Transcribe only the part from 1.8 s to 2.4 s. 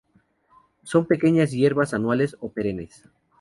anuales